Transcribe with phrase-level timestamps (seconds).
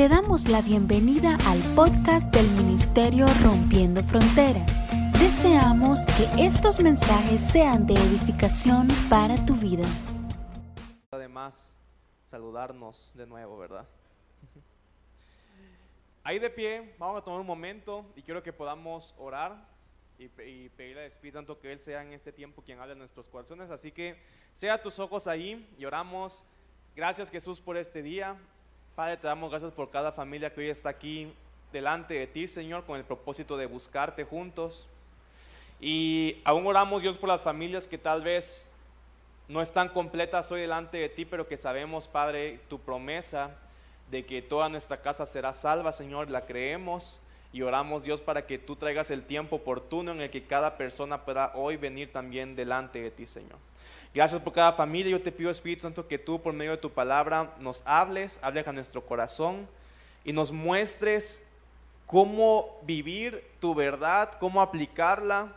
[0.00, 4.80] Te damos la bienvenida al podcast del Ministerio Rompiendo Fronteras.
[5.20, 9.84] Deseamos que estos mensajes sean de edificación para tu vida.
[11.10, 11.76] Además,
[12.22, 13.86] saludarnos de nuevo, ¿verdad?
[16.24, 19.68] Ahí de pie, vamos a tomar un momento y quiero que podamos orar
[20.16, 23.28] y, pedirle al Espíritu Santo que Él sea en este tiempo quien hable en nuestros
[23.28, 23.70] corazones.
[23.70, 24.18] Así que
[24.54, 26.42] sea tus ojos ahí y oramos.
[26.96, 28.38] Gracias Jesús por este día.
[29.00, 31.32] Padre, te damos gracias por cada familia que hoy está aquí
[31.72, 34.86] delante de ti, Señor, con el propósito de buscarte juntos.
[35.80, 38.68] Y aún oramos, Dios, por las familias que tal vez
[39.48, 43.56] no están completas hoy delante de ti, pero que sabemos, Padre, tu promesa
[44.10, 47.20] de que toda nuestra casa será salva, Señor, la creemos
[47.54, 51.24] y oramos, Dios, para que tú traigas el tiempo oportuno en el que cada persona
[51.24, 53.56] pueda hoy venir también delante de ti, Señor.
[54.12, 55.12] Gracias por cada familia.
[55.12, 58.66] Yo te pido, Espíritu Santo, que tú por medio de tu palabra nos hables, hables
[58.66, 59.68] a nuestro corazón
[60.24, 61.46] y nos muestres
[62.06, 65.54] cómo vivir tu verdad, cómo aplicarla,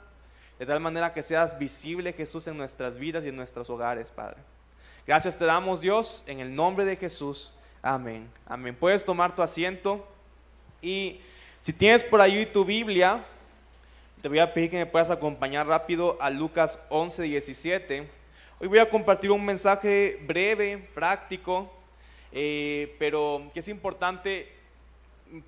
[0.59, 4.37] de tal manera que seas visible, Jesús, en nuestras vidas y en nuestros hogares, Padre.
[5.07, 7.55] Gracias te damos, Dios, en el nombre de Jesús.
[7.81, 8.29] Amén.
[8.45, 8.75] Amén.
[8.79, 10.07] Puedes tomar tu asiento
[10.79, 11.19] y
[11.61, 13.25] si tienes por ahí tu Biblia,
[14.21, 18.22] te voy a pedir que me puedas acompañar rápido a Lucas 11, 17.
[18.63, 21.69] Hoy voy a compartir un mensaje breve, práctico,
[22.31, 24.49] eh, pero que es importante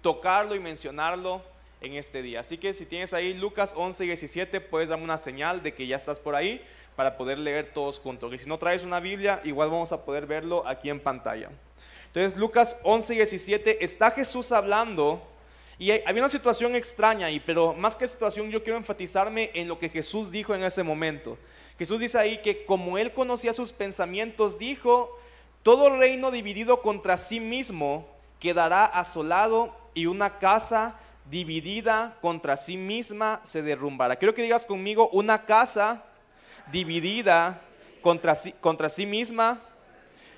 [0.01, 1.41] tocarlo y mencionarlo
[1.79, 2.41] en este día.
[2.41, 5.95] Así que si tienes ahí Lucas 11, 17, puedes darme una señal de que ya
[5.95, 6.61] estás por ahí
[6.97, 8.33] para poder leer todos juntos.
[8.33, 11.51] Y si no traes una Biblia, igual vamos a poder verlo aquí en pantalla.
[12.07, 15.25] Entonces, Lucas 11, 17, está Jesús hablando
[15.79, 19.79] y había una situación extraña ahí, pero más que situación yo quiero enfatizarme en lo
[19.79, 21.37] que Jesús dijo en ese momento.
[21.77, 25.17] Jesús dice ahí que como él conocía sus pensamientos, dijo,
[25.63, 28.07] todo reino dividido contra sí mismo
[28.39, 34.15] quedará asolado y una casa dividida contra sí misma se derrumbará.
[34.15, 36.03] Quiero que digas conmigo, una casa
[36.71, 37.61] dividida
[38.01, 39.61] contra sí, contra sí misma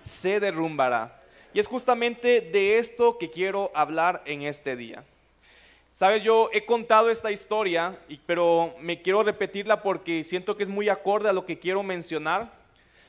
[0.03, 1.21] se derrumbará.
[1.53, 5.03] Y es justamente de esto que quiero hablar en este día.
[5.97, 7.97] Sabes, yo he contado esta historia,
[8.27, 12.53] pero me quiero repetirla porque siento que es muy acorde a lo que quiero mencionar.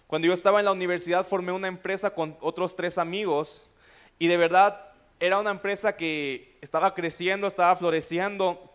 [0.06, 3.69] Cuando yo estaba en la universidad formé una empresa con otros tres amigos
[4.19, 4.87] y de verdad
[5.21, 8.72] era una empresa que estaba creciendo, estaba floreciendo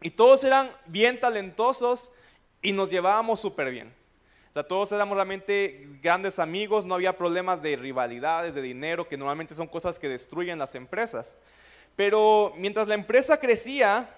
[0.00, 2.10] y todos eran bien talentosos
[2.62, 3.94] y nos llevábamos súper bien.
[4.50, 9.16] O sea, todos éramos realmente grandes amigos, no había problemas de rivalidades, de dinero, que
[9.16, 11.36] normalmente son cosas que destruyen las empresas.
[11.96, 14.08] Pero mientras la empresa crecía,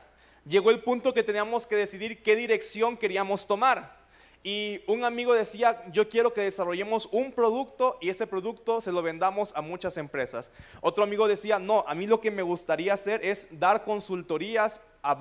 [0.46, 4.04] llegó el punto que teníamos que decidir qué dirección queríamos tomar.
[4.46, 9.00] Y un amigo decía, yo quiero que desarrollemos un producto y ese producto se lo
[9.00, 10.50] vendamos a muchas empresas.
[10.82, 15.14] Otro amigo decía, no, a mí lo que me gustaría hacer es dar consultorías a,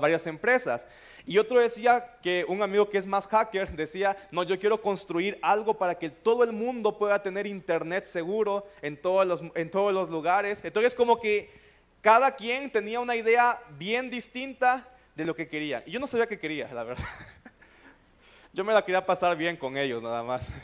[0.00, 0.88] varias empresas.
[1.24, 5.38] Y otro decía que un amigo que es más hacker decía, no, yo quiero construir
[5.40, 9.94] algo para que todo el mundo pueda tener internet seguro en todos los, en todos
[9.94, 10.64] los lugares.
[10.64, 11.67] Entonces como que
[12.00, 15.82] cada quien tenía una idea bien distinta de lo que quería.
[15.86, 17.04] Y yo no sabía qué quería, la verdad.
[18.52, 20.50] Yo me la quería pasar bien con ellos, nada más.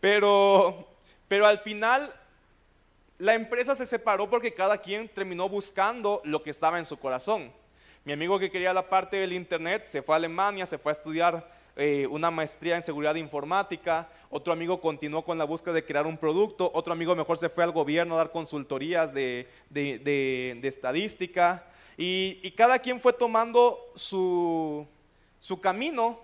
[0.00, 0.86] Pero,
[1.26, 2.12] pero al final
[3.18, 7.50] la empresa se separó porque cada quien terminó buscando lo que estaba en su corazón.
[8.04, 10.92] Mi amigo que quería la parte del Internet se fue a Alemania, se fue a
[10.92, 16.06] estudiar eh, una maestría en seguridad informática, otro amigo continuó con la búsqueda de crear
[16.06, 19.46] un producto, otro amigo mejor se fue al gobierno a dar consultorías de,
[20.62, 21.66] estadística
[21.98, 24.86] y, cada quien fue tomando su,
[25.60, 26.18] camino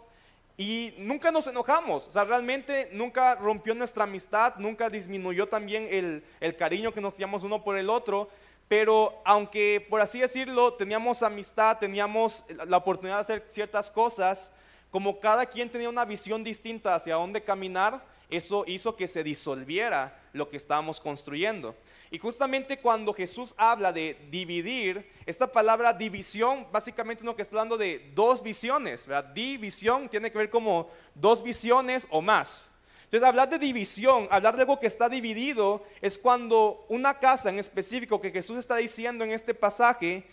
[0.56, 6.24] y nunca nos enojamos, o sea, realmente nunca rompió nuestra amistad, nunca disminuyó también el,
[6.40, 8.30] el cariño que nos teníamos uno por el otro,
[8.68, 14.50] pero aunque por así decirlo teníamos amistad, teníamos la oportunidad de hacer ciertas cosas,
[14.92, 20.20] como cada quien tenía una visión distinta hacia dónde caminar, eso hizo que se disolviera
[20.34, 21.74] lo que estábamos construyendo.
[22.10, 27.78] Y justamente cuando Jesús habla de dividir, esta palabra división básicamente lo que está hablando
[27.78, 29.32] de dos visiones, ¿verdad?
[29.32, 32.68] División tiene que ver como dos visiones o más.
[33.04, 37.58] Entonces, hablar de división, hablar de algo que está dividido, es cuando una casa en
[37.58, 40.26] específico que Jesús está diciendo en este pasaje,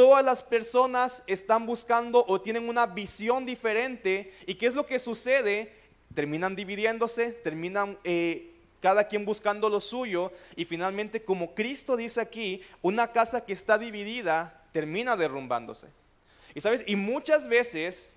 [0.00, 4.32] todas las personas están buscando o tienen una visión diferente.
[4.46, 5.74] ¿Y qué es lo que sucede?
[6.14, 8.50] Terminan dividiéndose, terminan eh,
[8.80, 13.76] cada quien buscando lo suyo y finalmente, como Cristo dice aquí, una casa que está
[13.76, 15.88] dividida termina derrumbándose.
[16.54, 18.08] Y sabes, y muchas veces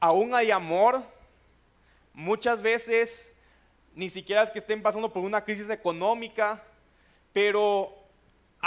[0.00, 1.00] aún hay amor,
[2.12, 3.30] muchas veces
[3.94, 6.60] ni siquiera es que estén pasando por una crisis económica,
[7.32, 7.95] pero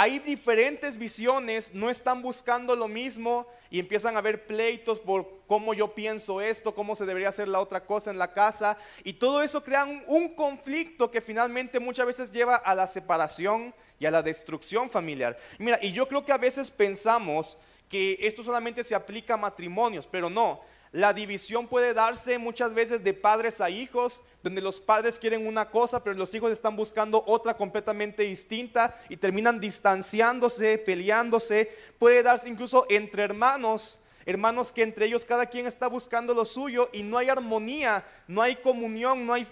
[0.01, 5.73] hay diferentes visiones, no están buscando lo mismo y empiezan a haber pleitos por cómo
[5.73, 8.77] yo pienso esto, cómo se debería hacer la otra cosa en la casa.
[9.03, 14.05] Y todo eso crea un, conflicto que finalmente muchas veces lleva a la separación y
[14.05, 15.37] a la destrucción familiar.
[15.57, 17.57] Mira, y yo creo que a veces pensamos
[17.89, 20.61] que esto solamente se aplica a matrimonios, pero no.
[20.93, 25.69] La división puede darse muchas veces de padres a hijos, donde los padres quieren una
[25.69, 31.71] cosa, pero los hijos están buscando otra completamente distinta y terminan distanciándose, peleándose.
[31.97, 36.89] Puede darse incluso entre hermanos, hermanos que entre ellos cada quien está buscando lo suyo
[36.93, 39.45] y no hay armonía, no hay comunión, no hay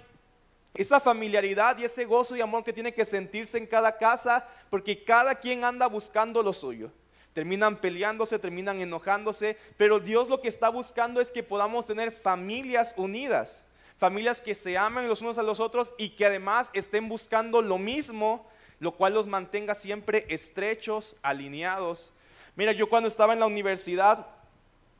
[0.73, 5.03] esa familiaridad y ese gozo y amor que tiene que sentirse en cada casa, porque
[5.03, 6.91] cada quien anda buscando lo suyo
[7.37, 12.95] terminan peleándose, terminan enojándose, pero Dios lo que está buscando es que podamos tener familias
[12.97, 13.63] unidas,
[13.97, 17.77] familias que se amen los unos a los otros y que además estén buscando lo
[17.77, 18.47] mismo,
[18.79, 22.13] lo cual los mantenga siempre estrechos, alineados.
[22.55, 24.27] Mira, yo cuando estaba en la universidad,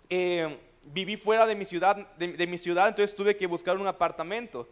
[0.09, 4.67] eh, viví fuera de mi ciudad, de mi ciudad, entonces tuve que buscar un apartamento.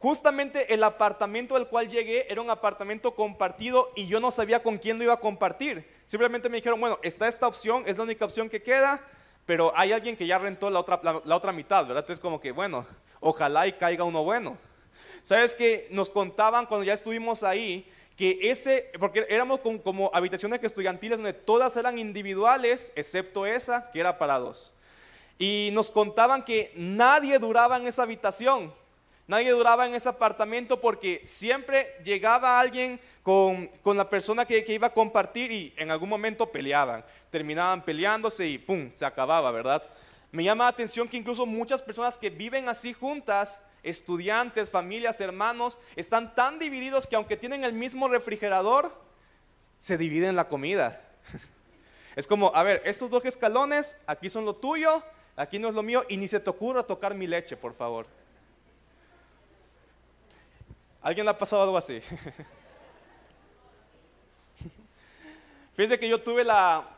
[0.00, 4.78] Justamente el apartamento al cual llegué era un apartamento compartido y yo no sabía con
[4.78, 5.88] quién lo iba a compartir.
[6.04, 9.00] Simplemente me dijeron, bueno, está esta opción, es la única opción que queda,
[9.44, 12.04] pero hay alguien que ya rentó la otra, la, otra mitad, ¿verdad?
[12.04, 12.86] Entonces como que, bueno,
[13.20, 14.58] ojalá y caiga uno bueno.
[15.22, 20.62] ¿Sabes que Nos contaban cuando ya estuvimos ahí que ese, porque éramos como, como habitaciones
[20.62, 24.72] estudiantiles donde todas eran individuales, excepto esa que era para dos.
[25.38, 28.72] Y nos contaban que nadie duraba en esa habitación
[29.28, 34.94] Nadie duraba en ese apartamento porque siempre llegaba alguien con, la persona que, iba a
[34.94, 37.04] compartir y en algún momento peleaban.
[37.28, 38.90] Terminaban peleándose y ¡pum!
[38.94, 39.82] se acababa, ¿verdad?
[40.30, 45.78] Me llama la atención que incluso muchas personas que viven así juntas, estudiantes, familias, hermanos,
[45.96, 48.92] están tan divididos que aunque tienen el mismo refrigerador,
[49.78, 51.00] se dividen la comida.
[52.16, 55.04] Es como, a ver, estos dos escalones, aquí son lo tuyo,
[55.36, 58.08] aquí no es lo mío, y ni se te ocurra tocar mi leche, por favor.
[61.00, 62.00] ¿Alguien le ha pasado algo así?
[65.76, 66.88] Fíjense que yo tuve la,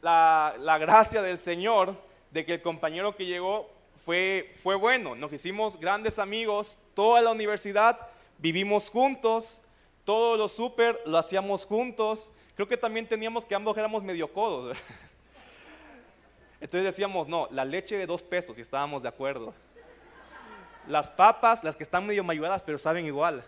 [0.00, 1.96] la, gracia del Señor
[2.30, 3.70] de que el compañero que llegó
[4.04, 5.14] fue, fue bueno.
[5.14, 7.98] Nos hicimos grandes amigos, toda la universidad
[8.38, 9.60] vivimos juntos,
[10.04, 12.30] todo lo súper lo hacíamos juntos.
[12.54, 14.78] Creo que también teníamos que ambos éramos medio codos.
[16.60, 19.54] Entonces decíamos, no, la leche de dos pesos y estábamos de acuerdo.
[20.86, 23.44] Las papas, las que están medio mayugadas, pero saben igual.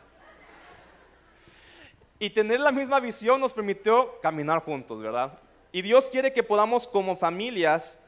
[2.19, 5.39] Y tener la misma visión nos permitió caminar juntos, ¿verdad?
[5.73, 7.99] Y Dios quiere que podamos como familias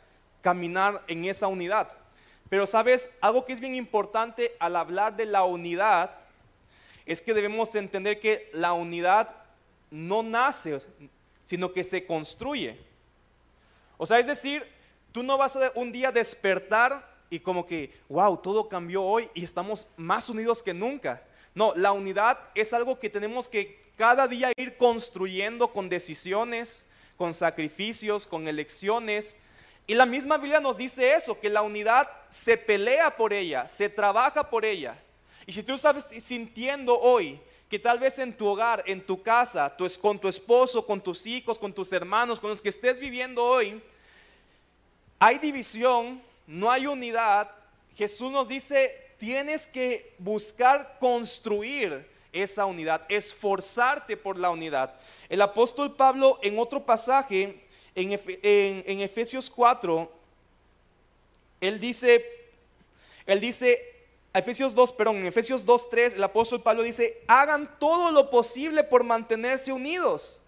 [0.42, 1.90] caminar en esa unidad.
[2.50, 6.10] Pero sabes, algo que es bien importante al hablar de la unidad
[7.06, 9.30] es que debemos entender que la unidad
[9.90, 10.78] no nace,
[11.44, 12.78] sino que se construye.
[13.96, 14.66] O sea, es decir,
[15.12, 19.44] tú no vas a un día despertar y como que, wow, todo cambió hoy y
[19.44, 21.22] estamos más unidos que nunca.
[21.54, 26.84] No, la unidad es algo que tenemos que cada día ir construyendo con decisiones,
[27.16, 29.36] con sacrificios, con elecciones.
[29.86, 33.88] Y la misma Biblia nos dice eso, que la unidad se pelea por ella, se
[33.88, 34.96] trabaja por ella.
[35.46, 39.74] Y si tú estás sintiendo hoy que tal vez en tu hogar, en tu casa,
[40.00, 43.82] con tu esposo, con tus hijos, con tus hermanos, con los que estés viviendo hoy,
[45.18, 47.50] hay división, no hay unidad,
[47.96, 54.94] Jesús nos dice, tienes que buscar construir esa unidad, esforzarte por la unidad.
[55.28, 57.61] El apóstol Pablo en otro pasaje,
[57.94, 60.10] en, Efesios 4,
[61.60, 62.24] él dice,
[63.26, 63.94] él dice,
[64.34, 68.82] Efesios 2, perdón, en Efesios 2, 3, el apóstol Pablo dice, hagan todo lo posible
[68.82, 70.40] por mantenerse unidos.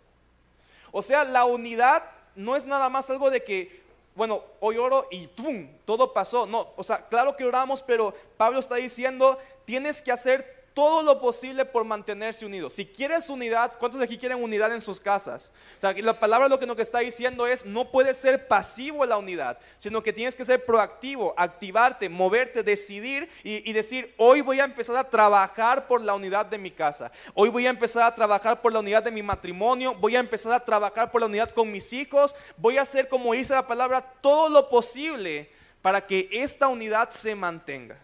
[0.90, 3.82] O sea, la unidad no es nada más algo de que,
[4.14, 5.68] bueno, hoy oro y ¡pum!
[5.84, 6.46] todo pasó.
[6.46, 11.21] No, o sea, claro que oramos, pero Pablo está diciendo, tienes que hacer todo lo
[11.21, 12.73] posible por mantenerse unidos.
[12.73, 15.52] Si quieres unidad, ¿cuántos de aquí quieren unidad en sus casas?
[15.81, 19.59] La palabra lo que nos está diciendo es, no puedes ser pasivo en la unidad,
[19.78, 24.64] sino que tienes que ser proactivo, activarte, moverte, decidir y, y decir, hoy voy a
[24.64, 27.12] empezar a trabajar por la unidad de mi casa.
[27.35, 29.95] Hoy voy a empezar a trabajar por la unidad de mi matrimonio.
[29.95, 32.35] Voy a empezar a trabajar por la unidad con mis hijos.
[32.57, 35.50] Voy a hacer, como dice la palabra, todo lo posible
[35.83, 38.00] para que esta unidad se mantenga.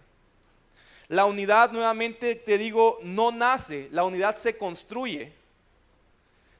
[1.10, 5.32] La unidad, nuevamente te digo, no nace, la unidad se construye.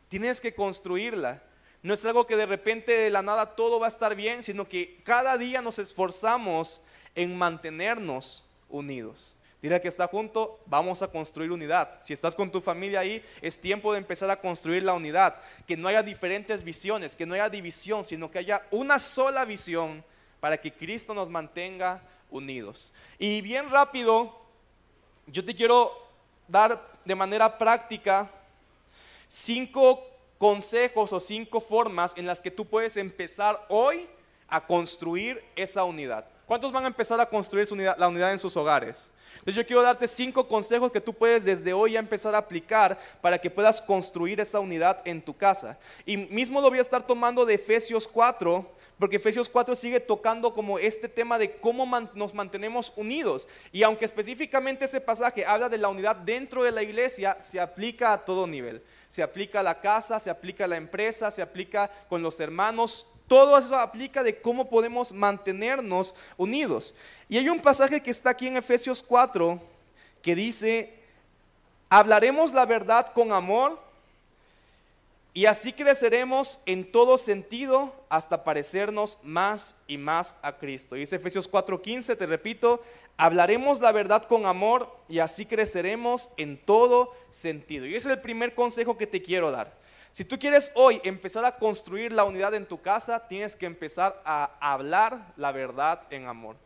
[0.08, 1.40] Tienes que construirla.
[1.84, 4.66] No es algo que de repente de la nada todo va a estar bien, sino
[4.66, 6.82] que cada día nos esforzamos
[7.14, 9.36] en mantenernos unidos.
[9.62, 12.00] Dile que está junto, vamos a construir unidad.
[12.02, 15.36] Si estás con tu familia ahí, es tiempo de empezar a construir la unidad.
[15.68, 20.02] Que no haya diferentes visiones, que no haya división, sino que haya una sola visión
[20.40, 22.92] para que Cristo nos mantenga unidos.
[23.18, 24.34] Y bien rápido,
[25.26, 25.92] yo te quiero
[26.48, 28.30] dar de manera práctica
[29.28, 30.04] cinco
[30.38, 34.08] consejos o cinco formas en las que tú puedes empezar hoy
[34.48, 36.26] a construir esa unidad.
[36.46, 39.10] ¿Cuántos van a empezar a construir la unidad en sus hogares?
[39.34, 42.98] Entonces yo quiero darte cinco consejos que tú puedes desde hoy ya empezar a aplicar
[43.20, 45.78] para que puedas construir esa unidad en tu casa.
[46.04, 48.68] Y mismo lo voy a estar tomando de Efesios 4,
[49.00, 53.48] porque Efesios 4 sigue tocando como este tema de cómo nos mantenemos unidos.
[53.72, 58.12] Y aunque específicamente ese pasaje habla de la unidad dentro de la iglesia, se aplica
[58.12, 58.82] a todo nivel.
[59.08, 63.06] Se aplica a la casa, se aplica a la empresa, se aplica con los hermanos,
[63.26, 66.94] todo eso aplica de cómo podemos mantenernos unidos.
[67.26, 69.62] Y hay un pasaje que está aquí en Efesios 4
[70.20, 70.92] que dice,
[71.88, 73.80] hablaremos la verdad con amor
[75.32, 80.96] y así creceremos en todo sentido hasta parecernos más y más a Cristo.
[80.96, 82.82] Dice Efesios 4:15, te repito,
[83.16, 87.86] hablaremos la verdad con amor y así creceremos en todo sentido.
[87.86, 89.78] Y ese es el primer consejo que te quiero dar.
[90.10, 94.20] Si tú quieres hoy empezar a construir la unidad en tu casa, tienes que empezar
[94.24, 96.56] a hablar la verdad en amor.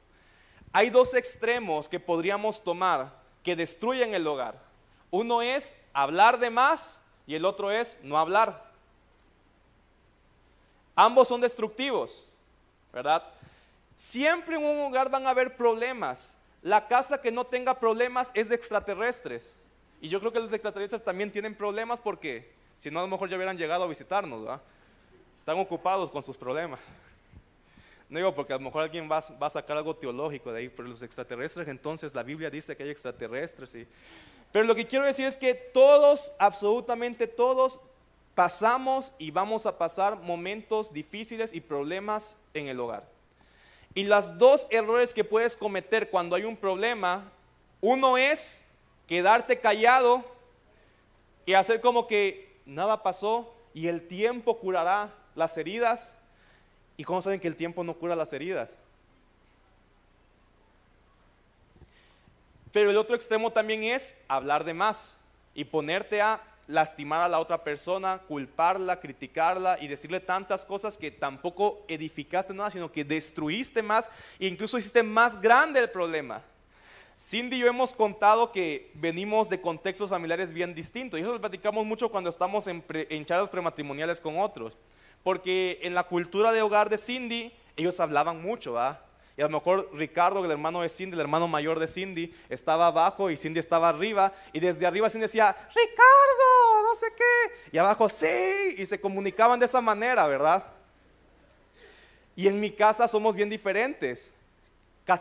[0.73, 4.59] Hay dos extremos que podríamos tomar que destruyen el hogar.
[5.11, 8.71] Uno es hablar de más y el otro es no hablar.
[10.95, 12.25] Ambos son destructivos,
[12.93, 13.23] ¿verdad?
[13.97, 16.35] Siempre en un hogar van a haber problemas.
[16.62, 19.54] La casa que no tenga problemas es de extraterrestres.
[20.00, 23.28] Y yo creo que los extraterrestres también tienen problemas porque si no, a lo mejor
[23.28, 24.61] ya hubieran llegado a visitarnos, ¿verdad?
[25.40, 26.81] Están ocupados con sus problemas.
[28.07, 30.87] No digo porque a lo mejor alguien va, a sacar algo teológico de ahí, pero
[30.87, 33.75] los extraterrestres, entonces la Biblia dice que hay extraterrestres.
[34.54, 37.80] Pero lo que quiero decir es que todos, absolutamente todos,
[38.37, 43.04] pasamos y vamos a pasar momentos difíciles y problemas en el hogar.
[43.94, 47.32] Y los dos errores que puedes cometer cuando hay un problema,
[47.80, 48.64] uno es
[49.08, 50.25] quedarte callado
[51.46, 56.16] y hacer como que nada pasó y el tiempo curará las heridas.
[56.96, 58.78] ¿Y cómo saben que el tiempo no cura las heridas?
[62.75, 65.16] Pero el otro extremo también es hablar de más
[65.54, 71.12] y ponerte a lastimar a la otra persona, culparla, criticarla y decirle tantas cosas que
[71.12, 76.43] tampoco edificaste nada, sino que destruiste más e incluso hiciste más grande el problema.
[77.16, 81.40] Cindy y yo hemos contado que venimos de contextos familiares bien distintos y eso lo
[81.40, 84.76] platicamos mucho cuando estamos en, en charlas prematrimoniales con otros,
[85.23, 89.03] porque en la cultura de hogar de Cindy ellos hablaban mucho, ¿va?
[89.37, 92.87] Y a lo mejor Ricardo, el hermano de Cindy, el hermano mayor de Cindy, estaba
[92.87, 94.33] abajo y Cindy estaba arriba.
[94.53, 97.71] Y desde arriba Cindy decía, Ricardo, no sé qué.
[97.73, 98.75] Y abajo, sí.
[98.79, 100.64] Y se comunicaban de esa manera, ¿verdad?
[102.37, 104.33] Y en mi casa somos bien diferentes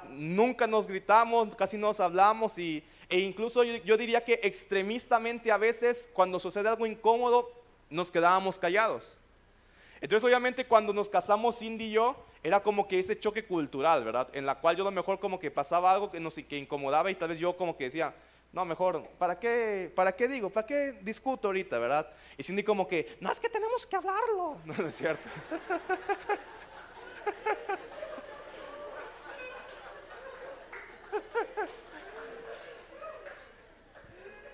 [0.09, 6.09] nunca nos gritamos, casi nos hablamos y, e incluso yo, diría que extremistamente a veces
[6.13, 7.51] cuando sucede algo incómodo
[7.89, 9.17] nos quedábamos callados.
[10.01, 14.27] Entonces obviamente cuando nos casamos Cindy y yo era como que ese choque cultural, ¿verdad?
[14.33, 17.09] En la cual yo a lo mejor como que pasaba algo que nos que incomodaba
[17.09, 18.13] y tal vez yo como que decía,
[18.51, 20.49] no, mejor, ¿para qué, ¿para qué digo?
[20.49, 22.07] ¿Para qué discuto ahorita, verdad?
[22.37, 24.57] Y Cindy como que, no, es que tenemos que hablarlo.
[24.65, 25.27] No, no es cierto.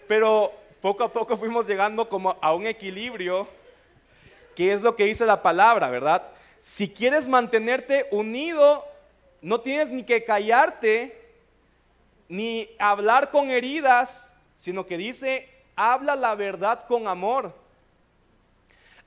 [0.07, 3.47] Pero poco a poco fuimos llegando como a un equilibrio,
[4.55, 6.31] que es lo que dice la palabra, ¿verdad?
[6.61, 8.85] Si quieres mantenerte unido,
[9.41, 11.19] no tienes ni que callarte,
[12.27, 17.53] ni hablar con heridas, sino que dice, habla la verdad con amor.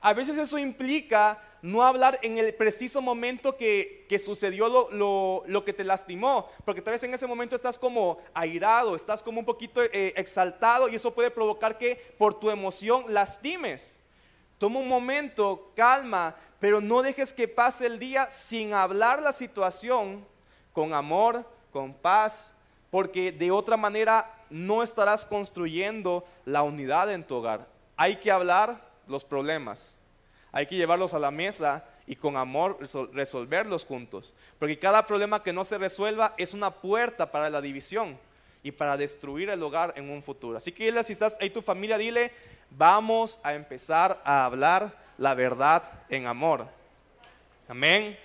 [0.01, 5.85] A veces eso implica no hablar en el preciso momento que, sucedió lo, que te
[5.85, 10.13] lastimó, porque tal vez en ese momento estás como airado, estás como un poquito eh,
[10.17, 13.95] exaltado y eso puede provocar que por tu emoción lastimes.
[14.63, 20.25] Toma un momento, calma, pero no dejes que pase el día sin hablar la situación
[20.71, 22.53] con amor, con paz,
[22.89, 27.67] porque de otra manera no estarás construyendo la unidad en tu hogar.
[27.97, 29.97] Hay que hablar los problemas
[30.53, 32.77] hay que llevarlos a la mesa y con amor
[33.11, 34.33] resolverlos juntos.
[34.59, 38.19] Porque cada problema que no se resuelva es una puerta para la división
[38.61, 40.57] y para destruir el hogar en un futuro.
[40.57, 42.31] Así que si estás ahí tu familia, dile,
[42.77, 46.67] vamos a empezar a hablar la verdad en amor.
[47.67, 48.17] Amén.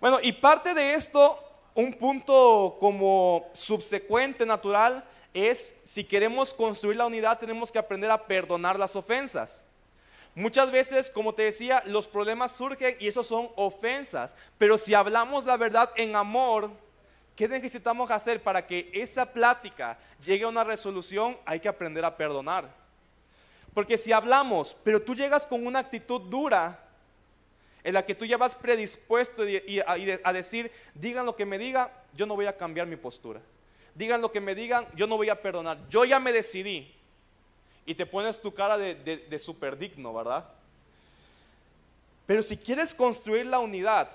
[0.00, 1.38] Bueno, y parte de esto
[1.74, 8.26] un punto como subsecuente natural es si queremos construir la unidad tenemos que aprender a
[8.26, 9.64] perdonar las ofensas.
[10.34, 15.44] Muchas veces, como te decía, los problemas surgen y eso son ofensas, pero si hablamos
[15.44, 16.70] la verdad en amor,
[17.36, 21.36] ¿qué necesitamos hacer para que esa plática llegue a una resolución?
[21.44, 22.81] Hay que aprender a perdonar.
[23.74, 26.82] Porque si hablamos, pero tú llegas con una actitud dura,
[27.84, 32.26] en la que tú ya vas predispuesto a decir, digan lo que me diga, yo
[32.26, 33.40] no voy a cambiar mi postura.
[33.94, 35.78] Digan lo que me digan, yo no voy a perdonar.
[35.88, 36.94] Yo ya me decidí.
[37.84, 40.48] Y te pones tu cara de, de, super digno, ¿verdad?
[42.26, 44.08] Pero si quieres construir la unidad,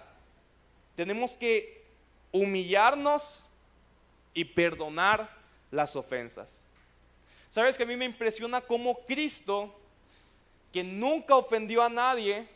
[0.95, 1.83] tenemos que
[2.31, 3.43] humillarnos
[4.33, 5.29] y perdonar
[5.69, 6.56] las ofensas.
[7.49, 9.73] Sabes que a mí me impresiona cómo Cristo,
[10.71, 12.47] que nunca ofendió a nadie,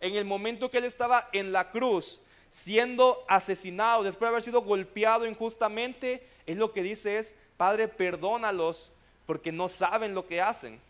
[0.00, 4.62] en el momento que él estaba en la cruz, siendo asesinado, después de haber sido
[4.62, 8.90] golpeado injustamente, él lo que dice es, Padre, perdónalos
[9.26, 10.80] porque no saben lo que hacen.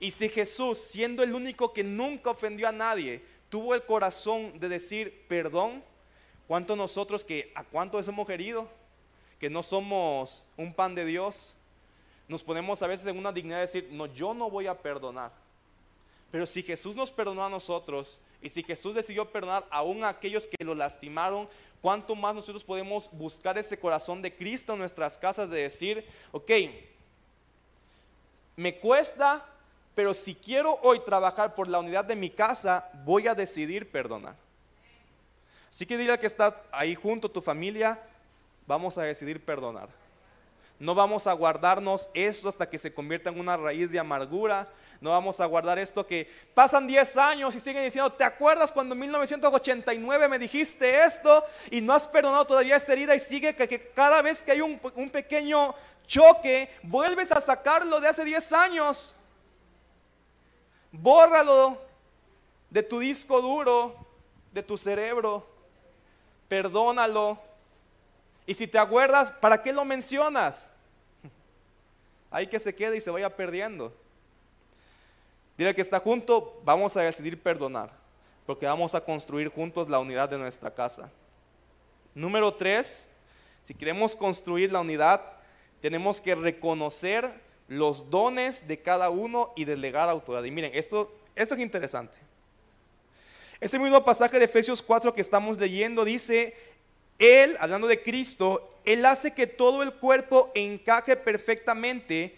[0.00, 4.68] Y si Jesús, siendo el único que nunca ofendió a nadie, tuvo el corazón de
[4.70, 5.84] decir perdón,
[6.48, 8.66] ¿cuánto nosotros que a cuánto hemos herido?
[9.38, 11.54] Que no somos un pan de Dios.
[12.30, 15.32] Nos ponemos a veces en una dignidad de decir, no, yo no voy a perdonar.
[16.30, 20.46] Pero si Jesús nos perdonó a nosotros, y si Jesús decidió perdonar aún a aquellos
[20.46, 21.48] que lo lastimaron,
[21.82, 26.52] ¿cuánto más nosotros podemos buscar ese corazón de Cristo en nuestras casas de decir, ok,
[28.54, 29.44] me cuesta,
[29.96, 34.36] pero si quiero hoy trabajar por la unidad de mi casa, voy a decidir perdonar.
[35.68, 38.00] Así que dile que está ahí junto tu familia,
[38.68, 39.99] vamos a decidir perdonar.
[40.80, 44.66] No vamos a guardarnos esto hasta que se convierta en una raíz de amargura,
[45.00, 48.94] no vamos a guardar esto que pasan 10 años y siguen diciendo, ¿te acuerdas cuando
[48.94, 53.92] en 1989 me dijiste esto y no has perdonado todavía esta herida y sigue que,
[53.92, 55.74] cada vez que hay un, un pequeño
[56.06, 59.14] choque, vuelves a sacarlo de hace 10 años?
[60.92, 61.78] Bórralo
[62.68, 63.94] de tu disco duro,
[64.52, 65.46] de tu cerebro,
[66.48, 67.49] perdónalo.
[68.50, 70.72] Y si te acuerdas, ¿para qué lo mencionas?
[72.32, 73.94] Hay que se quede y se vaya perdiendo.
[75.56, 77.92] Dile que está junto, vamos a decidir perdonar,
[78.46, 81.12] porque vamos a construir juntos la unidad de nuestra casa.
[82.12, 83.06] Número tres,
[83.62, 85.22] si queremos construir la unidad,
[85.80, 87.32] tenemos que reconocer
[87.68, 90.42] los dones de cada uno y delegar autoridad.
[90.42, 92.18] Y miren, esto, esto es interesante.
[93.60, 96.56] Este mismo pasaje de Efesios 4 que estamos leyendo dice,
[97.20, 102.34] Él, hablando de Cristo, Él hace que todo el cuerpo encaje perfectamente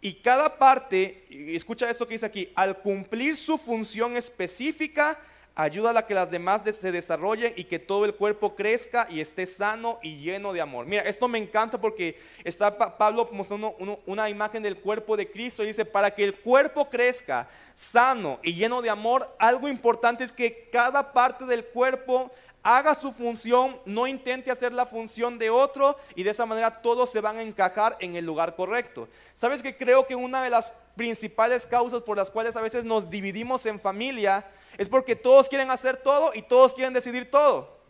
[0.00, 5.20] y cada parte, escucha esto que dice aquí, al cumplir su función específica,
[5.54, 9.44] ayuda a que las demás se desarrollen y que todo el cuerpo crezca y esté
[9.46, 10.86] sano y lleno de amor.
[10.86, 15.66] Mira, esto me encanta porque está Pablo mostrando una imagen del cuerpo de Cristo y
[15.66, 20.68] dice, para que el cuerpo crezca sano y lleno de amor, algo importante es que
[20.72, 26.22] cada parte del cuerpo haga su función, no intente hacer la función de otro y
[26.22, 29.08] de esa manera todos se van a encajar en el lugar correcto.
[29.34, 33.10] ¿Sabes que creo que una de las principales causas por las cuales a veces nos
[33.10, 34.46] dividimos en familia
[34.78, 37.80] es porque todos quieren hacer todo y todos quieren decidir todo?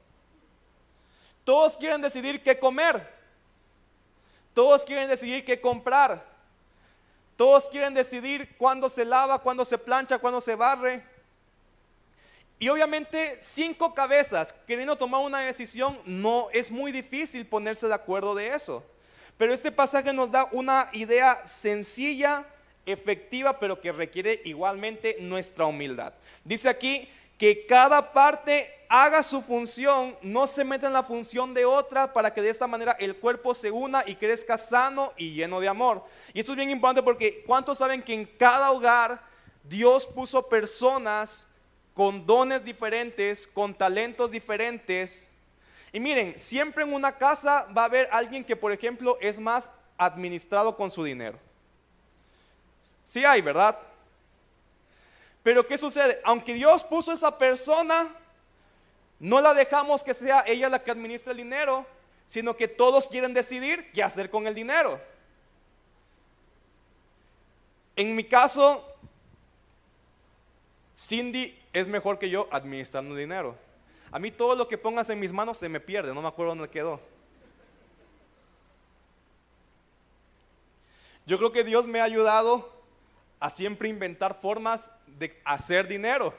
[1.44, 3.12] Todos quieren decidir qué comer.
[4.54, 6.24] Todos quieren decidir qué comprar.
[7.36, 11.04] Todos quieren decidir cuándo se lava, cuándo se plancha, cuándo se barre.
[12.58, 18.34] Y obviamente cinco cabezas queriendo tomar una decisión, no es muy difícil ponerse de acuerdo
[18.34, 18.84] de eso.
[19.36, 22.46] Pero este pasaje nos da una idea sencilla,
[22.86, 26.12] efectiva, pero que requiere igualmente nuestra humildad.
[26.44, 31.64] Dice aquí que cada parte haga su función, no se meta en la función de
[31.64, 35.60] otra para que de esta manera el cuerpo se una y crezca sano y lleno
[35.60, 36.04] de amor.
[36.34, 39.22] Y esto es bien importante porque ¿cuántos saben que en cada hogar
[39.64, 41.46] Dios puso personas
[41.94, 45.30] con dones diferentes, con talentos diferentes.
[45.92, 49.70] Y miren, siempre en una casa va a haber alguien que, por ejemplo, es más
[49.98, 51.38] administrado con su dinero.
[53.04, 53.78] Sí hay, ¿verdad?
[55.42, 56.20] Pero ¿qué sucede?
[56.24, 58.08] Aunque Dios puso a esa persona,
[59.18, 61.86] no la dejamos que sea ella la que administre el dinero,
[62.26, 65.00] sino que todos quieren decidir qué hacer con el dinero.
[67.94, 68.88] En mi caso,
[70.96, 73.56] Cindy es mejor que yo administrando dinero.
[74.10, 76.50] A mí todo lo que pongas en mis manos se me pierde, no me acuerdo
[76.54, 77.00] dónde quedó.
[81.24, 82.70] Yo creo que Dios me ha ayudado
[83.40, 86.34] a siempre inventar formas de hacer dinero,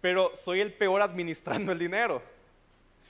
[0.00, 2.22] pero soy el peor administrando el dinero.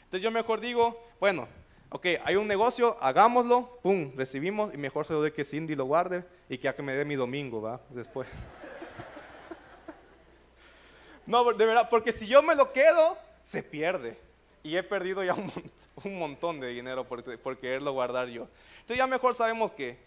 [0.04, 1.48] Entonces yo mejor digo, Bueno,
[1.90, 5.84] ok, hay un negocio, hagámoslo, pum, recibimos y mejor se lo doy que Cindy lo
[5.84, 7.80] guarde y que ya que me dé mi domingo, ¿va?
[7.90, 8.28] Después.
[11.26, 14.18] No, de verdad, porque si yo me lo quedo, se pierde.
[14.62, 18.48] Y he perdido ya un, montón de dinero por, por quererlo guardar yo.
[18.74, 19.98] Entonces ya mejor sabemos que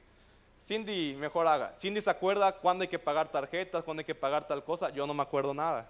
[0.61, 1.73] Cindy mejor haga.
[1.77, 4.89] Cindy se acuerda cuándo hay que pagar tarjetas, cuándo hay que pagar tal cosa.
[4.89, 5.89] Yo no me acuerdo nada.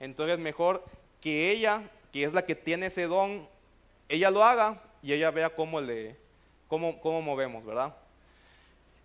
[0.00, 0.84] Entonces mejor
[1.20, 3.48] que ella, que es la que tiene ese don,
[4.08, 6.16] ella lo haga y ella vea cómo le,
[6.66, 7.94] cómo, cómo movemos, ¿verdad?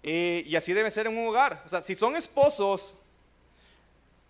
[0.02, 1.62] Eh, y así debe ser en un hogar.
[1.66, 2.96] O sea, si son esposos,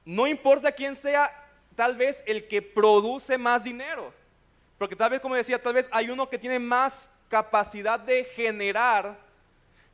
[0.05, 1.31] no importa quién sea,
[1.75, 4.13] tal vez el que produce más dinero.
[4.77, 9.17] Porque tal vez, como decía, tal vez hay uno que tiene más capacidad de generar,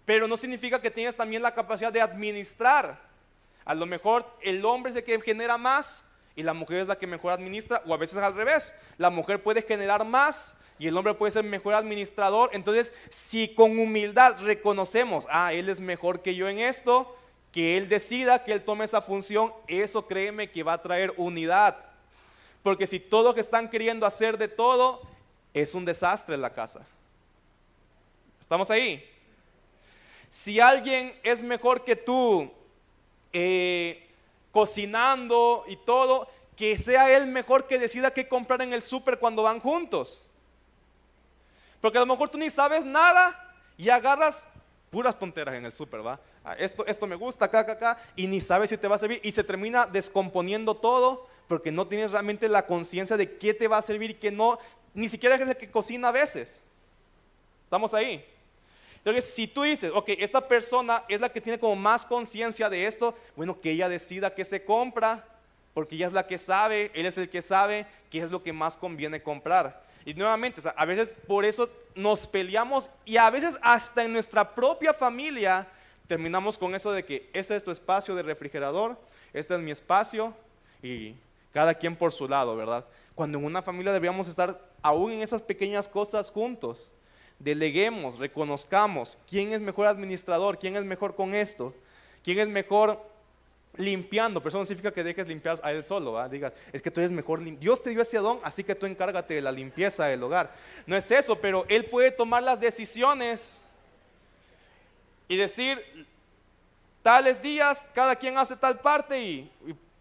[0.05, 2.99] pero no significa que tengas también la capacidad de administrar.
[3.65, 6.03] A lo mejor el hombre es el que genera más
[6.35, 8.73] y la mujer es la que mejor administra, o a veces al revés.
[8.97, 12.49] La mujer puede generar más y el hombre puede ser mejor administrador.
[12.53, 17.15] Entonces, si con humildad reconocemos, ah, él es mejor que yo en esto,
[17.51, 21.77] que él decida, que él tome esa función, eso créeme que va a traer unidad.
[22.63, 25.01] Porque si todos están queriendo hacer de todo,
[25.53, 26.85] es un desastre en la casa.
[28.39, 29.03] ¿Estamos ahí?
[30.29, 32.51] Si alguien es mejor que tú
[33.33, 34.07] eh,
[34.51, 39.43] cocinando y todo, que sea él mejor que decida qué comprar en el súper cuando
[39.43, 40.23] van juntos.
[41.81, 44.45] Porque a lo mejor tú ni sabes nada y agarras
[44.91, 46.19] puras tonteras en el súper, ¿va?
[46.43, 48.99] Ah, esto, esto me gusta, acá, acá, acá, y ni sabes si te va a
[48.99, 53.67] servir y se termina descomponiendo todo porque no tienes realmente la conciencia de qué te
[53.67, 54.59] va a servir y qué no,
[54.93, 56.61] ni siquiera es el que cocina a veces.
[57.65, 58.23] ¿Estamos ahí?
[58.97, 62.85] Entonces, si tú dices, ok, esta persona es la que tiene como más conciencia de
[62.85, 65.25] esto, bueno, que ella decida qué se compra,
[65.73, 68.53] porque ella es la que sabe, él es el que sabe qué es lo que
[68.53, 69.83] más conviene comprar.
[70.05, 74.93] Y nuevamente, a veces por eso nos peleamos y a veces hasta en nuestra propia
[74.93, 75.67] familia
[76.09, 78.97] terminamos con eso de que este es tu espacio de refrigerador,
[79.31, 80.33] este es mi espacio
[80.81, 81.13] y
[81.53, 82.83] cada quien por su lado, ¿verdad?
[83.13, 86.89] Cuando en una familia deberíamos estar aún en esas pequeñas cosas juntos.
[87.37, 91.75] Deleguemos, reconozcamos quién es mejor administrador, quién es mejor con esto,
[92.23, 92.99] quién es mejor
[93.77, 96.27] limpiando, pero eso no significa que dejes limpiar a él solo, ¿va?
[96.27, 99.35] digas, es que tú eres mejor, Dios te dio ese don, así que tú encárgate
[99.35, 100.55] de la limpieza del hogar.
[100.87, 103.59] No es eso, pero él puede tomar las decisiones
[105.29, 105.81] y decir,
[107.03, 109.51] tales días, cada quien hace tal parte y,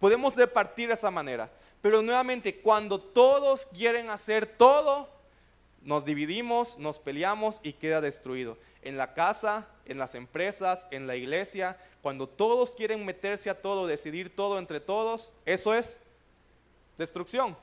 [0.00, 1.50] podemos repartir de esa manera.
[1.82, 5.08] Pero nuevamente, cuando todos quieren hacer todo,
[5.82, 8.56] nos dividimos, nos peleamos y queda destruido.
[8.82, 13.86] En la casa, en las empresas, en la iglesia, cuando todos quieren meterse a todo,
[13.86, 15.98] decidir todo entre todos, eso es
[16.96, 17.56] destrucción.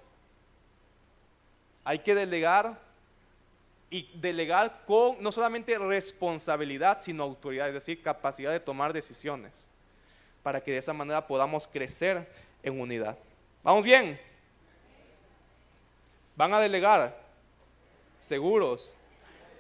[1.84, 2.85] Hay que delegar
[3.96, 9.70] y delegar con no solamente responsabilidad, sino autoridad, es decir, capacidad de tomar decisiones,
[10.44, 12.30] para que de esa manera podamos crecer
[12.62, 13.18] en unidad.
[13.64, 14.20] ¿Vamos bien?
[16.36, 17.18] Van a delegar,
[18.20, 18.98] seguros,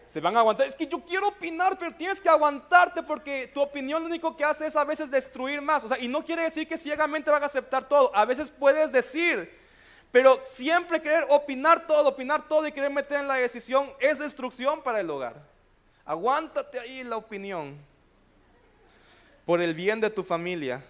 [0.06, 0.68] se van a aguantar.
[0.68, 4.44] Es que yo quiero opinar, pero tienes que aguantarte porque tu opinión lo único que
[4.44, 5.86] hace es a veces destruir más.
[5.86, 8.14] O sea, y no quiere decir que ciegamente van a aceptar todo.
[8.14, 9.50] A veces puedes decir,
[10.16, 14.82] pero siempre querer opinar todo, opinar todo y querer meter en la decisión es destrucción
[14.82, 15.36] para el hogar.
[16.06, 17.78] Aguántate ahí la opinión
[19.46, 20.82] por el bien de tu familia.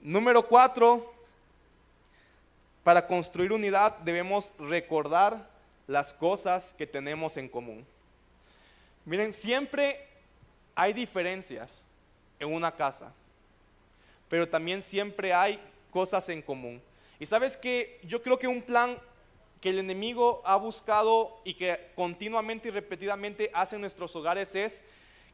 [0.00, 1.14] Número cuatro,
[2.82, 5.48] para construir unidad debemos recordar
[5.86, 7.86] las cosas que tenemos en común.
[9.04, 10.08] Miren, siempre
[10.74, 11.84] hay diferencias
[12.40, 13.12] en una casa,
[14.28, 15.60] pero también siempre hay
[15.92, 16.82] cosas en común.
[17.22, 18.98] Y sabes que yo creo que un plan
[19.60, 24.82] que el enemigo ha buscado y que continuamente y repetidamente hace en nuestros hogares es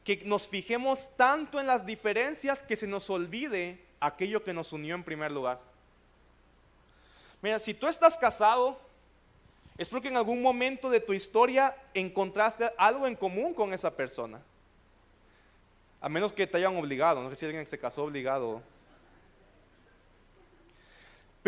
[0.05, 4.97] que nos fijemos tanto en las diferencias que se nos olvide aquello que nos unió
[4.97, 5.61] en primer lugar.
[7.41, 8.79] Mira, si tú estás casado,
[9.79, 14.43] es porque en algún momento de tu historia encontraste algo en común con esa persona.
[16.03, 18.61] A menos que te hayan obligado, no sé si alguien se casó obligado.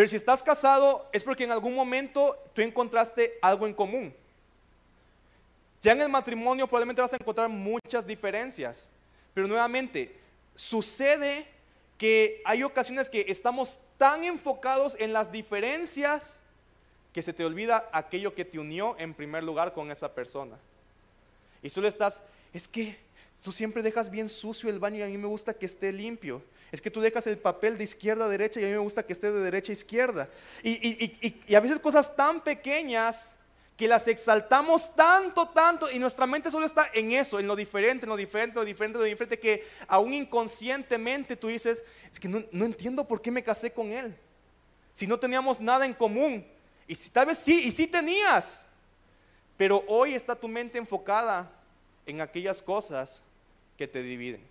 [0.00, 4.14] Pero si estás casado es porque en algún momento tú encontraste algo en común.
[5.82, 8.88] Ya en el matrimonio probablemente vas a encontrar muchas diferencias.
[9.34, 10.18] Pero nuevamente,
[10.54, 11.46] sucede
[11.98, 16.38] que hay ocasiones que estamos tan enfocados en las diferencias
[17.12, 20.56] que se te olvida aquello que te unió en primer lugar con esa persona.
[21.62, 22.22] Y le estás,
[22.54, 22.96] es que
[23.44, 26.42] tú siempre dejas bien sucio el baño y a mí me gusta que esté limpio.
[26.72, 29.04] Es que tú dejas el papel de izquierda a derecha y a mí me gusta
[29.04, 30.28] que esté de derecha a izquierda.
[30.62, 33.35] Y, y a veces cosas tan pequeñas
[33.80, 38.04] que las exaltamos tanto, tanto, y nuestra mente solo está en eso, en lo diferente,
[38.04, 42.44] en lo diferente, lo diferente, lo diferente, que aún inconscientemente tú dices, es que no,
[42.52, 44.14] no entiendo por qué me casé con él,
[44.92, 46.46] si no teníamos nada en común,
[46.87, 48.66] y si tal vez sí, y sí tenías,
[49.56, 51.50] pero hoy está tu mente enfocada
[52.04, 53.22] en aquellas cosas
[53.78, 54.46] que te dividen.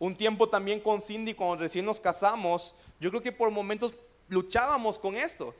[0.00, 3.92] Un tiempo también con Cindy, cuando recién nos casamos, yo creo que por momentos
[4.28, 5.54] luchábamos con esto.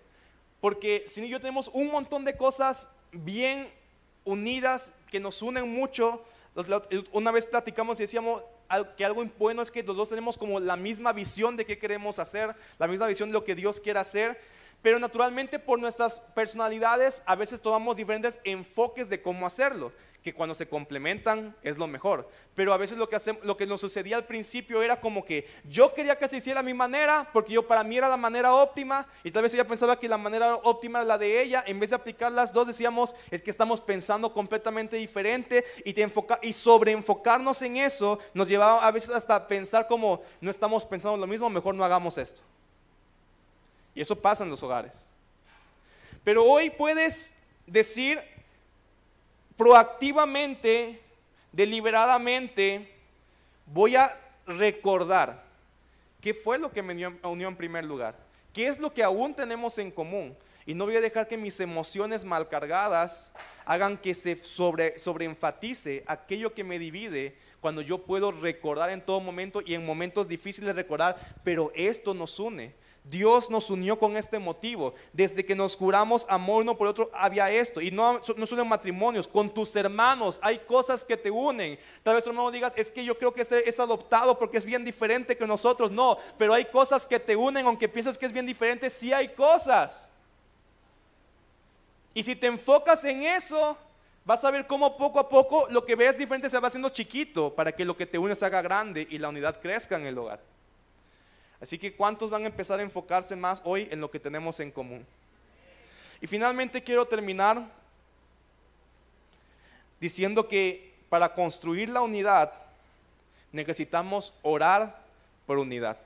[0.62, 3.70] Porque Cindy y yo tenemos un montón de cosas bien
[4.24, 6.24] unidas que nos unen mucho.
[7.12, 8.42] Una vez platicamos y decíamos
[8.96, 12.18] que algo bueno es que los dos tenemos como la misma visión de qué queremos
[12.18, 14.40] hacer, la misma visión de lo que Dios quiere hacer.
[14.80, 20.54] Pero naturalmente por nuestras personalidades a veces tomamos diferentes enfoques de cómo hacerlo que cuando
[20.54, 22.28] se complementan es lo mejor.
[22.54, 25.94] Pero a veces lo que, lo que nos sucedía al principio era como que yo
[25.94, 29.06] quería que se hiciera a mi manera, porque yo para mí era la manera óptima,
[29.24, 31.64] y tal vez ella pensaba que la manera óptima era la de ella.
[31.66, 36.38] En vez de aplicar las dos, decíamos, es que estamos pensando completamente diferente, y, enfoca,
[36.42, 41.16] y sobre enfocarnos en eso nos llevaba a veces hasta pensar como no estamos pensando
[41.16, 42.42] lo mismo, mejor no hagamos esto.
[43.94, 45.06] Y eso pasa en los hogares.
[46.22, 47.34] Pero hoy puedes
[47.66, 48.20] decir,
[49.60, 51.02] proactivamente,
[51.52, 52.88] deliberadamente,
[53.66, 55.44] voy a recordar
[56.18, 56.94] qué fue lo que me
[57.24, 58.16] unió en primer lugar,
[58.54, 60.34] qué es lo que aún tenemos en común.
[60.64, 63.34] Y no voy a dejar que mis emociones malcargadas
[63.66, 69.20] hagan que se sobre, sobreenfatice aquello que me divide cuando yo puedo recordar en todo
[69.20, 72.72] momento y en momentos difíciles recordar, pero esto nos une.
[73.04, 74.94] Dios nos unió con este motivo.
[75.12, 77.80] Desde que nos juramos amor uno por otro, había esto.
[77.80, 81.78] Y no, no solo en matrimonios, con tus hermanos hay cosas que te unen.
[82.02, 84.64] Tal vez tu hermano digas, es que yo creo que este es adoptado porque es
[84.64, 85.90] bien diferente que nosotros.
[85.90, 89.28] No, pero hay cosas que te unen, aunque pienses que es bien diferente, sí hay
[89.28, 90.06] cosas.
[92.12, 93.76] Y si te enfocas en eso,
[94.24, 97.54] vas a ver cómo poco a poco lo que ves diferente se va haciendo chiquito
[97.54, 100.18] para que lo que te une se haga grande y la unidad crezca en el
[100.18, 100.49] hogar.
[101.60, 104.70] Así que ¿cuántos van a empezar a enfocarse más hoy en lo que tenemos en
[104.70, 105.06] común?
[106.20, 107.70] Y finalmente quiero terminar
[110.00, 112.52] diciendo que para construir la unidad
[113.52, 115.02] necesitamos orar
[115.46, 115.98] por unidad.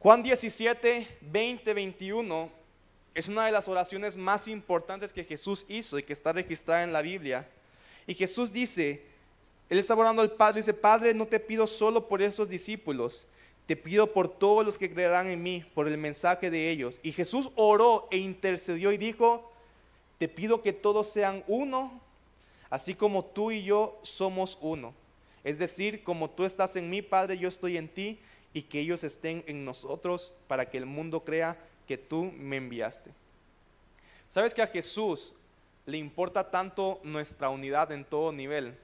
[0.00, 2.50] Juan 17, 20, 21
[3.14, 6.92] es una de las oraciones más importantes que Jesús hizo y que está registrada en
[6.92, 7.46] la Biblia.
[8.06, 9.04] Y Jesús dice,
[9.68, 13.26] Él está orando al Padre, dice, Padre, no te pido solo por estos discípulos,
[13.66, 16.98] te pido por todos los que creerán en mí, por el mensaje de ellos.
[17.02, 19.50] Y Jesús oró e intercedió y dijo,
[20.18, 22.00] te pido que todos sean uno,
[22.70, 24.94] así como tú y yo somos uno.
[25.44, 28.18] Es decir, como tú estás en mí, Padre, yo estoy en ti,
[28.54, 33.10] y que ellos estén en nosotros para que el mundo crea que tú me enviaste.
[34.28, 35.34] ¿Sabes que a Jesús
[35.86, 38.76] le importa tanto nuestra unidad en todo nivel?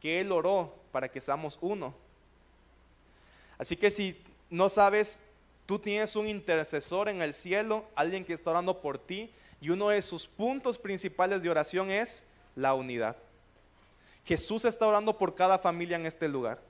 [0.00, 1.94] Que Él oró para que seamos uno.
[3.58, 5.20] Así que si no sabes,
[5.66, 9.88] tú tienes un intercesor en el cielo, alguien que está orando por ti, y uno
[9.88, 13.16] de sus puntos principales de oración es la unidad.
[14.24, 16.60] Jesús está orando por cada familia en este lugar.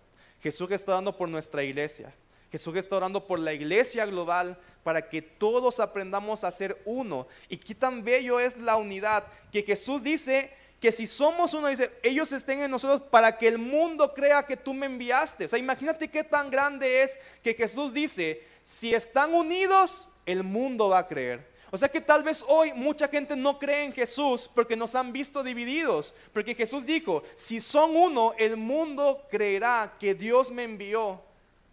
[0.43, 2.15] Jesús está orando por nuestra iglesia.
[2.51, 7.27] Jesús está orando por la iglesia global para que todos aprendamos a ser uno.
[7.49, 11.91] Y qué tan bello es la unidad que Jesús dice que si somos uno, dice,
[12.03, 15.47] ellos estén en nosotros para que el mundo crea que tú me enviaste.
[15.47, 20.89] O sea, imagínate qué tan grande es que Jesús dice, si están unidos, el mundo
[20.91, 21.47] va a creer.
[21.71, 25.13] O sea que tal vez hoy mucha gente no cree en Jesús porque nos han
[25.13, 26.15] visto divididos.
[26.33, 31.21] Porque Jesús dijo, si son uno, el mundo creerá que Dios me envió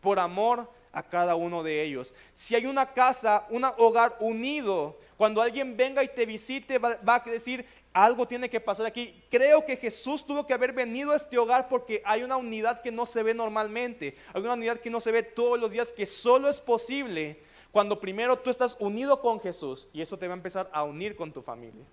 [0.01, 2.13] por amor a cada uno de ellos.
[2.33, 7.15] Si hay una casa, un hogar unido, cuando alguien venga y te visite, va, va
[7.15, 7.65] a decir,
[7.95, 9.23] algo tiene que pasar aquí.
[9.31, 12.91] Creo que Jesús tuvo que haber venido a este hogar porque hay una unidad que
[12.91, 14.17] no se ve normalmente.
[14.33, 17.39] Hay una unidad que no se ve todos los días, que solo es posible
[17.71, 21.15] cuando primero tú estás unido con Jesús y eso te va a empezar a unir
[21.15, 21.85] con tu familia.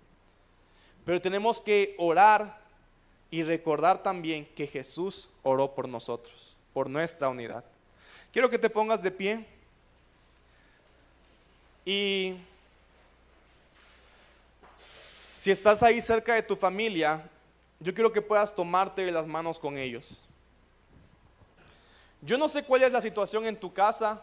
[1.04, 2.60] Pero tenemos que orar
[3.30, 7.64] y recordar también que Jesús oró por nosotros, por nuestra unidad.
[8.32, 9.46] Quiero que te pongas de pie
[11.84, 12.34] y
[15.42, 17.28] si estás ahí cerca de tu familia,
[17.80, 20.16] yo quiero que puedas tomarte las manos con ellos.
[22.20, 24.22] Yo no sé cuál es la situación en tu casa.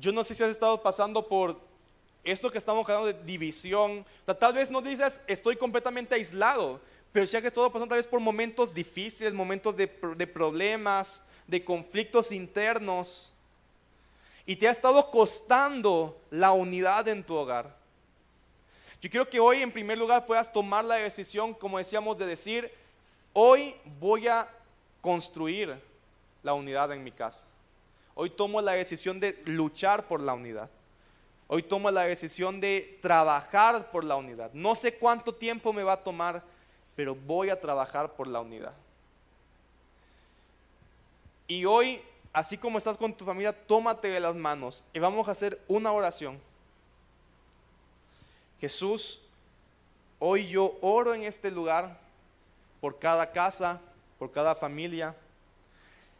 [0.00, 1.60] Yo no sé si has estado pasando por
[2.24, 4.06] esto que estamos hablando de división.
[4.24, 6.80] tal vez no dices, estoy completamente aislado,
[7.12, 11.62] pero si has estado pasando tal vez por momentos difíciles, momentos de, de problemas, de
[11.62, 13.30] conflictos internos,
[14.46, 17.81] y te ha estado costando la unidad en tu hogar.
[19.02, 22.72] Yo quiero que hoy en primer lugar puedas tomar la decisión, como decíamos, de decir,
[23.32, 24.48] hoy voy a
[25.00, 25.76] construir
[26.44, 27.44] la unidad en mi casa.
[28.14, 30.70] Hoy tomo la decisión de luchar por la unidad.
[31.48, 34.52] Hoy tomo la decisión de trabajar por la unidad.
[34.52, 36.44] No sé cuánto tiempo me va a tomar,
[36.94, 38.72] pero voy a trabajar por la unidad.
[41.48, 42.00] Y hoy,
[42.32, 45.90] así como estás con tu familia, tómate de las manos y vamos a hacer una
[45.90, 46.38] oración.
[48.62, 49.20] Jesús,
[50.20, 51.98] hoy yo oro en este lugar
[52.80, 53.80] por cada casa,
[54.20, 55.16] por cada familia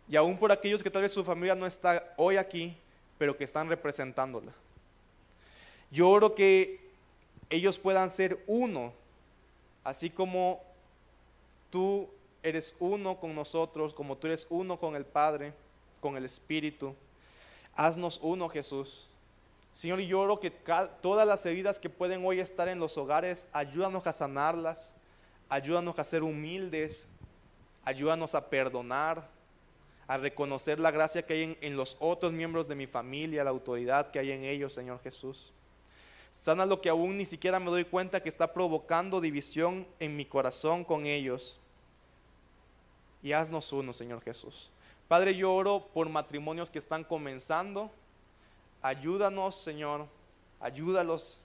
[0.09, 2.77] y aún por aquellos que tal vez su familia no está hoy aquí,
[3.17, 4.51] pero que están representándola.
[5.93, 6.81] Yo oro que
[7.49, 8.93] ellos puedan ser uno,
[9.85, 10.65] así como
[11.71, 12.09] tú
[12.43, 15.53] eres uno con nosotros, como tú eres uno con el Padre,
[16.01, 16.97] con el Espíritu.
[17.77, 19.07] Haznos uno, Jesús.
[19.75, 23.49] Señor, y yo oro que todas las heridas que pueden hoy estar en los hogares,
[23.53, 24.95] ayúdanos a sanarlas,
[25.49, 27.09] ayúdanos a ser humildes,
[27.85, 29.29] ayúdanos a perdonar,
[30.07, 33.51] a reconocer la gracia que hay en, en, los otros miembros de mi familia, la
[33.51, 35.53] autoridad que hay en ellos, Señor Jesús.
[36.33, 40.25] Sana lo que aún ni siquiera me doy cuenta que está provocando división en mi
[40.25, 41.59] corazón con ellos
[43.23, 44.71] y haznos uno, Señor Jesús.
[45.09, 47.91] Padre, yo oro por matrimonios que están comenzando.
[48.83, 50.07] Ayúdanos, Señor,
[50.61, 51.39] ayúdalos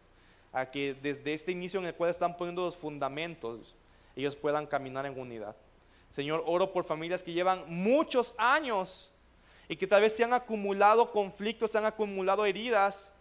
[0.52, 3.76] a que desde este inicio en el cual están poniendo los fundamentos,
[4.16, 5.56] ellos puedan caminar en unidad.
[6.10, 9.12] Señor, oro por familias que llevan muchos años
[9.70, 13.14] y que tal vez se han acumulado conflictos, se han acumulado heridas.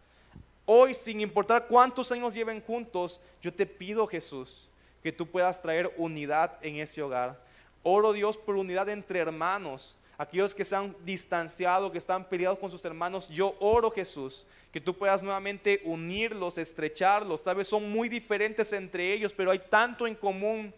[0.64, 4.68] Hoy, sin importar cuántos años lleven juntos, yo te pido, Jesús,
[5.02, 7.40] que tú puedas traer unidad en ese hogar.
[7.82, 12.70] Oro Dios por unidad entre hermanos, aquellos que se han distanciado, que están peleados con
[12.70, 13.28] sus hermanos.
[13.28, 17.42] Yo oro Jesús, que tú puedas nuevamente unirlos, estrecharlos.
[17.42, 20.72] Tal vez son muy diferentes entre ellos, pero hay tanto en común.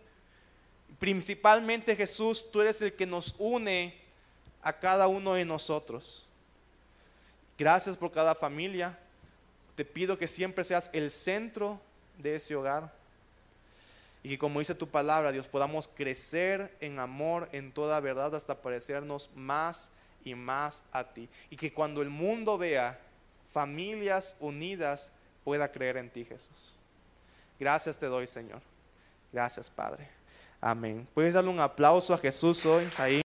[0.98, 3.94] Principalmente Jesús, tú eres el que nos une
[4.62, 6.26] a cada uno de nosotros.
[7.56, 8.98] Gracias por cada familia.
[9.76, 11.80] Te pido que siempre seas el centro
[12.18, 12.97] de ese hogar.
[14.22, 18.60] Y que como dice tu palabra, Dios, podamos crecer en amor, en toda verdad, hasta
[18.60, 19.90] parecernos más
[20.24, 21.28] y más a ti.
[21.50, 22.98] Y que cuando el mundo vea
[23.52, 25.12] familias unidas,
[25.44, 26.74] pueda creer en ti, Jesús.
[27.58, 28.60] Gracias te doy, Señor.
[29.32, 30.08] Gracias, Padre.
[30.60, 31.06] Amén.
[31.14, 33.22] Puedes darle un aplauso a Jesús hoy, ahí.